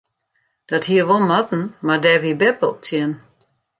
Dat 0.69 0.85
hie 0.89 1.03
wol 1.09 1.23
moatten 1.29 1.63
mar 1.85 1.99
dêr 2.03 2.21
wie 2.23 2.35
beppe 2.41 2.65
op 2.71 2.77
tsjin. 2.83 3.11